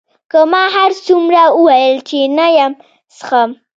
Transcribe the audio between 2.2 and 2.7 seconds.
نه یې